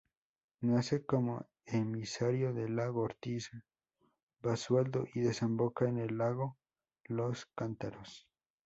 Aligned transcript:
Nace 0.61 1.05
como 1.05 1.47
emisario 1.63 2.55
del 2.55 2.75
lago 2.75 3.01
Ortiz 3.03 3.51
Basualdo 4.41 5.05
y 5.13 5.19
desemboca 5.21 5.87
en 5.87 5.99
el 5.99 6.17
lago 6.17 6.57
Los 7.03 7.45
Cántaros. 7.55 8.27